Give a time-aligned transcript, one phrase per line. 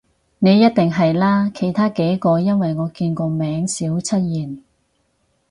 [0.39, 4.63] 你一定啦，其他幾個因爲我見個名少出現